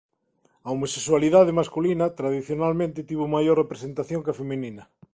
A 0.65 0.67
homosexualidade 0.73 1.57
masculina 1.59 2.13
tradicionalmente 2.19 3.07
tivo 3.09 3.25
maior 3.35 3.55
representación 3.63 4.23
que 4.23 4.31
a 4.33 4.39
feminina. 4.41 4.83